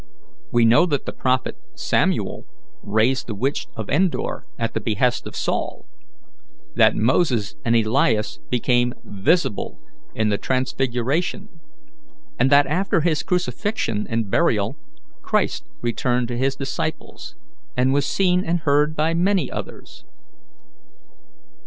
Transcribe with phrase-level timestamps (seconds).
[0.51, 2.47] We know that the prophet Samuel
[2.81, 5.85] raised the witch of Endor at the behest of Saul;
[6.73, 9.79] that Moses and Elias became visible
[10.15, 11.59] in the transfiguration;
[12.39, 14.75] and that after his crucifixion and burial
[15.21, 17.35] Christ returned to his disciples,
[17.77, 20.03] and was seen and heard by many others."